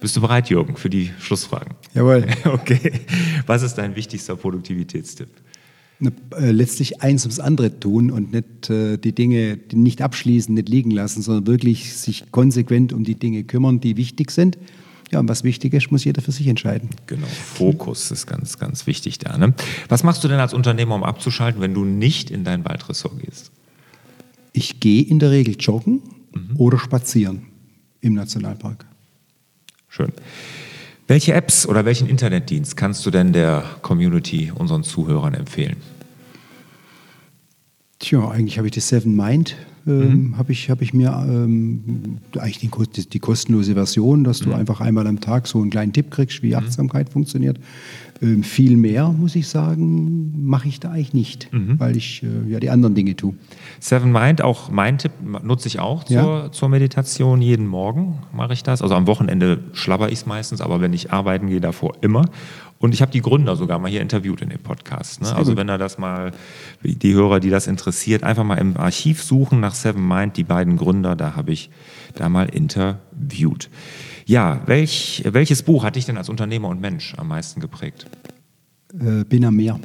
[0.00, 1.74] bist du bereit, Jürgen, für die Schlussfragen?
[1.94, 2.26] Jawohl.
[2.44, 3.00] Okay.
[3.46, 5.28] Was ist dein wichtigster Produktivitätstipp?
[6.34, 10.90] Äh, letztlich eins ums andere tun und nicht äh, die Dinge nicht abschließen, nicht liegen
[10.90, 14.58] lassen, sondern wirklich sich konsequent um die Dinge kümmern, die wichtig sind.
[15.12, 16.88] Ja, und was wichtig ist, muss jeder für sich entscheiden.
[17.06, 19.36] Genau, Fokus ist ganz, ganz wichtig da.
[19.36, 19.52] Ne?
[19.88, 23.52] Was machst du denn als Unternehmer, um abzuschalten, wenn du nicht in dein Waldressort gehst?
[24.54, 26.00] Ich gehe in der Regel joggen
[26.34, 26.56] mhm.
[26.56, 27.42] oder spazieren
[28.00, 28.86] im Nationalpark.
[29.88, 30.12] Schön.
[31.06, 35.76] Welche Apps oder welchen Internetdienst kannst du denn der Community, unseren Zuhörern empfehlen?
[37.98, 40.38] Tja, eigentlich habe ich das Seven Mind, ähm, mhm.
[40.38, 44.56] habe ich, hab ich mir ähm, eigentlich die, die, kostenlose Version, dass du mhm.
[44.56, 46.56] einfach einmal am Tag so einen kleinen Tipp kriegst, wie mhm.
[46.56, 47.12] Achtsamkeit mhm.
[47.12, 47.58] funktioniert.
[48.20, 51.80] Ähm, viel mehr, muss ich sagen, mache ich da eigentlich nicht, mhm.
[51.80, 53.34] weil ich äh, ja die anderen Dinge tue.
[53.80, 55.10] Seven Mind, auch mein Tipp
[55.42, 56.52] nutze ich auch zur, ja.
[56.52, 57.42] zur Meditation.
[57.42, 58.82] Jeden Morgen mache ich das.
[58.82, 62.26] Also am Wochenende schlabber ich es meistens, aber wenn ich arbeiten gehe, davor immer.
[62.82, 65.22] Und ich habe die Gründer sogar mal hier interviewt in dem Podcast.
[65.22, 65.32] Ne?
[65.32, 66.32] Also wenn er das mal,
[66.82, 70.76] die Hörer, die das interessiert, einfach mal im Archiv suchen nach Seven Mind, die beiden
[70.76, 71.70] Gründer, da habe ich
[72.16, 73.70] da mal interviewt.
[74.26, 78.08] Ja, welch, welches Buch hat dich denn als Unternehmer und Mensch am meisten geprägt?
[78.98, 79.78] Äh, Bin am Meer.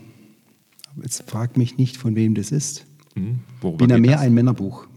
[1.00, 2.88] Jetzt frag mich nicht, von wem das ist.
[3.14, 3.42] Hm,
[3.78, 4.88] Bin am Meer, ein Männerbuch,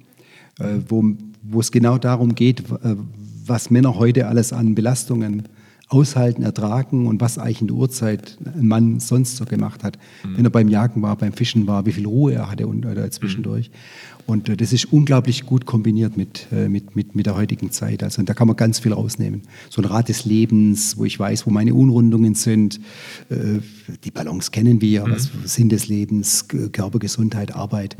[0.58, 1.04] äh, wo,
[1.42, 2.96] wo es genau darum geht, äh,
[3.44, 5.42] was Männer heute alles an Belastungen
[5.90, 9.98] aushalten, ertragen und was eigentlich in der Uhrzeit ein Mann sonst so gemacht hat.
[10.24, 10.36] Mhm.
[10.36, 13.10] Wenn er beim Jagen war, beim Fischen war, wie viel Ruhe er hatte und, oder
[13.10, 13.70] zwischendurch.
[13.70, 14.20] Mhm.
[14.26, 18.04] Und äh, das ist unglaublich gut kombiniert mit, äh, mit, mit, mit der heutigen Zeit.
[18.04, 19.42] Also da kann man ganz viel rausnehmen.
[19.68, 22.80] So ein Rat des Lebens, wo ich weiß, wo meine Unrundungen sind.
[23.28, 23.58] Äh,
[24.04, 25.10] die Balance kennen wir, mhm.
[25.10, 27.96] was Sinn des Lebens, Körper, Gesundheit, Arbeit,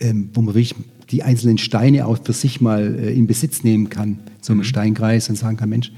[0.00, 0.74] ähm, wo man wirklich
[1.10, 4.64] die einzelnen Steine auch für sich mal äh, in Besitz nehmen kann, so einem mhm.
[4.64, 5.92] Steinkreis und sagen kann, Mensch,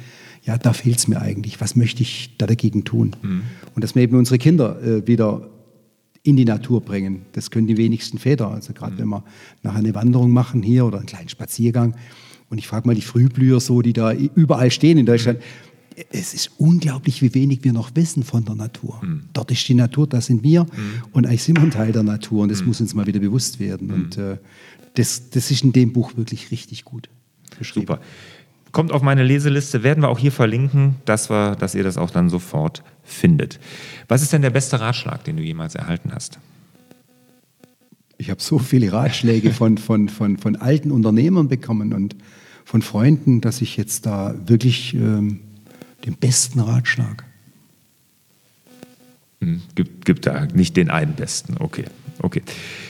[0.46, 1.60] ja, da fehlt es mir eigentlich.
[1.60, 3.16] Was möchte ich da dagegen tun?
[3.20, 3.42] Mhm.
[3.74, 5.50] Und dass wir eben unsere Kinder äh, wieder
[6.22, 7.22] in die Natur bringen.
[7.32, 8.50] Das können die wenigsten Väter.
[8.50, 8.98] Also gerade mhm.
[8.98, 9.24] wenn wir
[9.62, 11.94] nachher eine Wanderung machen hier oder einen kleinen Spaziergang.
[12.48, 15.40] Und ich frage mal die Frühblüher so, die da überall stehen in Deutschland.
[15.40, 16.02] Mhm.
[16.10, 19.00] Es ist unglaublich, wie wenig wir noch wissen von der Natur.
[19.02, 19.24] Mhm.
[19.32, 20.64] Dort ist die Natur, da sind wir.
[20.64, 20.68] Mhm.
[21.12, 22.42] Und eigentlich sind wir ein Teil der Natur.
[22.42, 23.90] Und das muss uns mal wieder bewusst werden.
[23.90, 24.36] Und äh,
[24.94, 27.08] das, das ist in dem Buch wirklich richtig gut.
[27.60, 28.00] Super.
[28.72, 32.10] Kommt auf meine Leseliste, werden wir auch hier verlinken, dass, wir, dass ihr das auch
[32.10, 33.58] dann sofort findet.
[34.08, 36.38] Was ist denn der beste Ratschlag, den du jemals erhalten hast?
[38.18, 42.16] Ich habe so viele Ratschläge von, von, von, von alten Unternehmern bekommen und
[42.64, 45.40] von Freunden, dass ich jetzt da wirklich ähm,
[46.04, 47.24] den besten Ratschlag.
[49.40, 51.84] Hm, gibt, gibt da nicht den einen besten, okay.
[52.22, 52.42] Okay.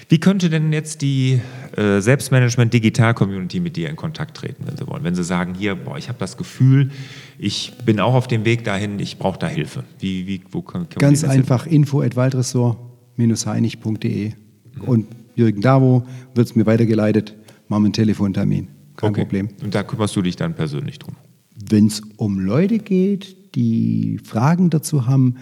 [0.08, 1.40] Wie könnte denn jetzt die
[1.76, 5.02] äh, Selbstmanagement Digital Community mit dir in Kontakt treten, wenn sie wollen?
[5.04, 6.90] Wenn sie sagen, hier, boah, ich habe das Gefühl,
[7.38, 9.84] ich bin auch auf dem Weg dahin, ich brauche da Hilfe.
[9.98, 14.34] Wie, wie, wo kann, kann Ganz einfach info at waldressort-heinig.de mhm.
[14.82, 17.34] und Jürgen Davo wird es mir weitergeleitet,
[17.68, 18.68] machen wir einen Telefontermin.
[18.96, 19.22] Kein okay.
[19.22, 19.48] Problem.
[19.62, 21.16] Und da kümmerst du dich dann persönlich drum?
[21.68, 25.36] Wenn es um Leute geht, die Fragen dazu haben,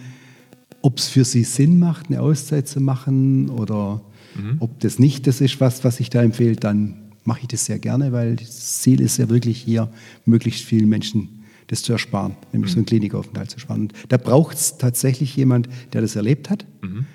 [0.85, 4.01] ob es für sie Sinn macht, eine Auszeit zu machen oder
[4.35, 4.57] mhm.
[4.59, 7.79] ob das nicht das ist, was, was ich da empfehle, dann mache ich das sehr
[7.79, 9.89] gerne, weil das Ziel ist ja wirklich hier,
[10.25, 12.73] möglichst vielen Menschen das zu ersparen, nämlich mhm.
[12.73, 13.81] so einen Klinikaufenthalt zu sparen.
[13.81, 16.67] Und da braucht es tatsächlich jemand, der das erlebt hat.
[16.83, 17.07] Mhm.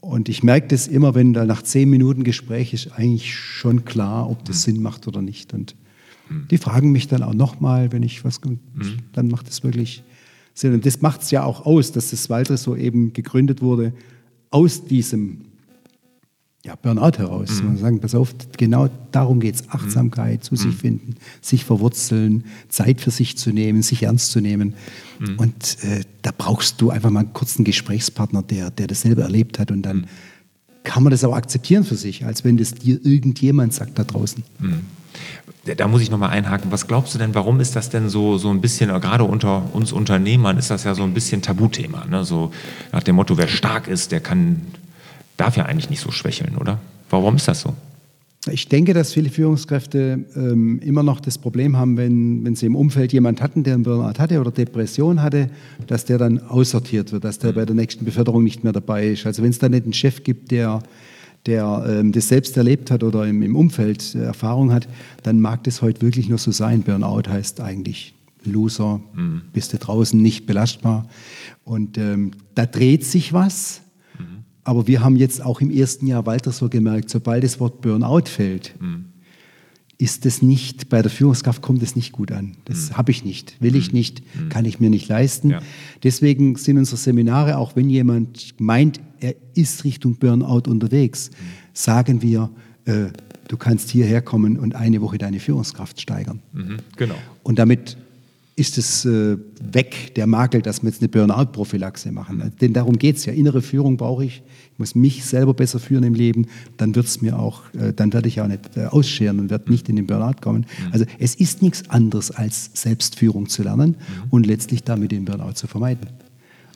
[0.00, 4.28] Und ich merke das immer, wenn da nach zehn Minuten Gespräch ist eigentlich schon klar,
[4.28, 4.72] ob das mhm.
[4.72, 5.54] Sinn macht oder nicht.
[5.54, 5.76] Und
[6.28, 6.48] mhm.
[6.50, 8.58] die fragen mich dann auch nochmal, wenn ich was, mhm.
[9.12, 10.02] dann macht es wirklich
[10.62, 13.92] Und das macht es ja auch aus, dass das Waldressort eben gegründet wurde
[14.50, 15.46] aus diesem
[16.64, 17.60] ja, Burnout heraus.
[17.60, 17.66] Mhm.
[17.66, 19.68] Man sagen, pass auf, genau darum geht es.
[19.68, 20.42] Achtsamkeit, mhm.
[20.42, 20.78] zu sich mhm.
[20.78, 24.74] finden, sich verwurzeln, Zeit für sich zu nehmen, sich ernst zu nehmen.
[25.18, 25.38] Mhm.
[25.38, 29.58] Und äh, da brauchst du einfach mal einen kurzen Gesprächspartner, der, der das selber erlebt
[29.58, 29.70] hat.
[29.70, 30.04] Und dann mhm.
[30.84, 34.42] kann man das auch akzeptieren für sich, als wenn das dir irgendjemand sagt da draußen.
[35.76, 36.70] Da muss ich nochmal einhaken.
[36.70, 39.92] Was glaubst du denn, warum ist das denn so, so ein bisschen, gerade unter uns
[39.92, 42.04] Unternehmern ist das ja so ein bisschen Tabuthema.
[42.04, 42.24] Ne?
[42.24, 42.50] So
[42.92, 44.62] nach dem Motto, wer stark ist, der kann,
[45.36, 46.78] darf ja eigentlich nicht so schwächeln, oder?
[47.10, 47.74] Warum ist das so?
[48.50, 52.76] Ich denke, dass viele Führungskräfte ähm, immer noch das Problem haben, wenn, wenn sie im
[52.76, 55.48] Umfeld jemand hatten, der einen Burnout hatte oder Depression hatte,
[55.86, 57.54] dass der dann aussortiert wird, dass der mhm.
[57.54, 59.24] bei der nächsten Beförderung nicht mehr dabei ist.
[59.24, 60.82] Also wenn es da nicht einen Chef gibt, der
[61.46, 64.88] der ähm, das selbst erlebt hat oder im, im Umfeld äh, Erfahrung hat,
[65.22, 66.82] dann mag das heute wirklich nur so sein.
[66.82, 69.42] Burnout heißt eigentlich Loser, mhm.
[69.52, 71.06] bist du draußen nicht belastbar.
[71.64, 73.82] Und ähm, da dreht sich was.
[74.18, 74.44] Mhm.
[74.64, 78.26] Aber wir haben jetzt auch im ersten Jahr Walter so gemerkt, sobald das Wort Burnout
[78.26, 79.06] fällt, mhm
[79.98, 82.56] ist es nicht, bei der Führungskraft kommt es nicht gut an.
[82.64, 82.96] Das mhm.
[82.96, 83.98] habe ich nicht, will ich mhm.
[83.98, 84.48] nicht, mhm.
[84.48, 85.50] kann ich mir nicht leisten.
[85.50, 85.62] Ja.
[86.02, 91.34] Deswegen sind unsere Seminare, auch wenn jemand meint, er ist Richtung Burnout unterwegs, mhm.
[91.72, 92.50] sagen wir,
[92.84, 93.06] äh,
[93.48, 96.40] du kannst hierher kommen und eine Woche deine Führungskraft steigern.
[96.52, 96.76] Mhm.
[96.96, 97.14] Genau.
[97.42, 97.96] Und damit
[98.56, 102.36] ist es äh, weg, der Makel, dass wir jetzt eine Burnout-Prophylaxe machen.
[102.36, 102.52] Mhm.
[102.60, 103.32] Denn darum geht es ja.
[103.32, 104.42] Innere Führung brauche ich.
[104.72, 106.46] Ich muss mich selber besser führen im Leben.
[106.76, 109.70] Dann wird es mir auch, äh, dann werde ich auch nicht äh, ausscheren und werde
[109.72, 110.66] nicht in den Burnout kommen.
[110.66, 110.92] Mhm.
[110.92, 114.30] Also es ist nichts anderes als Selbstführung zu lernen mhm.
[114.30, 116.08] und letztlich damit den Burnout zu vermeiden.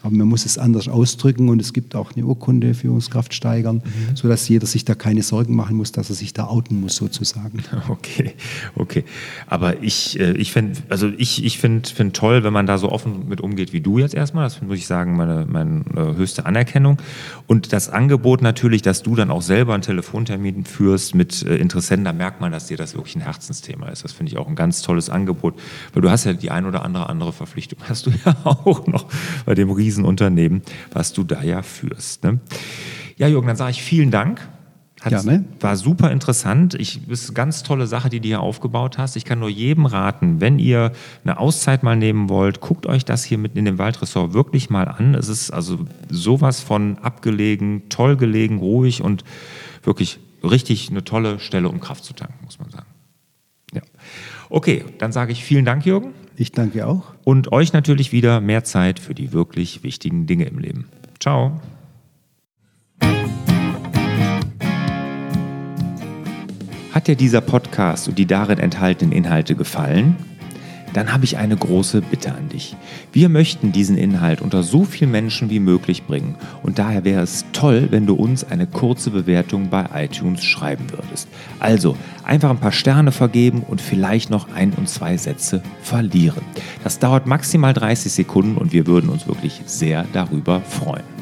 [0.02, 4.16] Aber man muss es anders ausdrücken und es gibt auch eine Urkunde Führungskraft steigern, mhm.
[4.16, 7.62] sodass jeder sich da keine Sorgen machen muss, dass er sich da outen muss sozusagen.
[7.88, 8.34] Okay,
[8.76, 9.04] okay.
[9.46, 12.90] Aber ich, äh, ich finde also ich, ich find, find toll, wenn man da so
[12.90, 14.44] offen mit umgeht wie du jetzt erstmal.
[14.44, 16.98] Das muss ich sagen, meine, meine äh, höchste Anerkennung.
[17.46, 22.04] Und das Angebot natürlich, dass du dann auch selber einen Telefontermin führst mit äh, Interessenten,
[22.04, 24.04] da merkt man, dass dir das wirklich ein Herzensthema ist.
[24.04, 25.54] Das finde ich auch ein ganz tolles Angebot,
[25.92, 29.06] weil du hast ja die ein oder andere andere Verpflichtung, hast du ja auch noch
[29.46, 32.22] bei dem Riesen Riesenunternehmen, was du da ja führst.
[32.22, 32.40] Ne?
[33.16, 34.46] Ja, Jürgen, dann sage ich vielen Dank.
[35.00, 35.44] Hat, Gerne.
[35.60, 36.74] War super interessant.
[36.74, 39.14] Ich, ist eine ganz tolle Sache, die du hier aufgebaut hast.
[39.14, 40.92] Ich kann nur jedem raten, wenn ihr
[41.24, 44.88] eine Auszeit mal nehmen wollt, guckt euch das hier mitten in dem Waldressort wirklich mal
[44.88, 45.14] an.
[45.14, 49.22] Es ist also sowas von abgelegen, toll gelegen, ruhig und
[49.84, 52.86] wirklich richtig eine tolle Stelle, um Kraft zu tanken, muss man sagen.
[53.72, 53.82] Ja.
[54.50, 56.12] Okay, dann sage ich vielen Dank, Jürgen.
[56.40, 57.02] Ich danke auch.
[57.24, 60.88] Und euch natürlich wieder mehr Zeit für die wirklich wichtigen Dinge im Leben.
[61.18, 61.60] Ciao.
[66.92, 70.16] Hat dir dieser Podcast und die darin enthaltenen Inhalte gefallen?
[70.92, 72.76] Dann habe ich eine große Bitte an dich.
[73.12, 77.44] Wir möchten diesen Inhalt unter so vielen Menschen wie möglich bringen und daher wäre es
[77.52, 81.28] toll, wenn du uns eine kurze Bewertung bei iTunes schreiben würdest.
[81.58, 86.42] Also einfach ein paar Sterne vergeben und vielleicht noch ein und zwei Sätze verlieren.
[86.84, 91.17] Das dauert maximal 30 Sekunden und wir würden uns wirklich sehr darüber freuen.